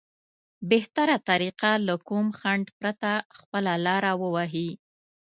بهتره 0.69 1.15
طريقه 1.29 1.71
له 1.87 1.95
کوم 2.07 2.27
خنډ 2.39 2.65
پرته 2.79 3.11
خپله 3.37 3.73
لاره 3.85 4.11
ووهي. 4.21 4.69